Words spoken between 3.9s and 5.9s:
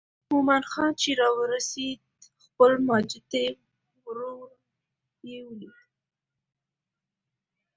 ورور یې ولید.